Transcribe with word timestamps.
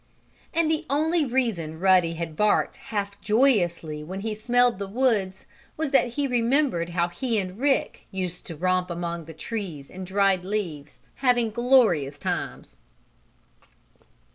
And 0.51 0.71
the 0.71 0.83
only 0.89 1.25
reason 1.25 1.79
Ruddy 1.79 2.13
had 2.15 2.35
barked 2.35 2.77
half 2.77 3.21
joyously 3.21 4.03
when 4.03 4.21
he 4.21 4.33
smelled 4.33 4.79
the 4.79 4.87
woods 4.87 5.45
was 5.77 5.91
that 5.91 6.13
he 6.17 6.25
remembered 6.25 6.89
how 6.89 7.07
he 7.07 7.37
and 7.37 7.59
Rick 7.59 7.97
had 8.11 8.17
used 8.19 8.47
to 8.47 8.55
romp 8.55 8.89
among 8.89 9.25
the 9.25 9.35
trees 9.35 9.91
and 9.91 10.07
dried 10.07 10.43
leaves, 10.43 10.97
having 11.17 11.51
glorious 11.51 12.17
times. 12.17 12.77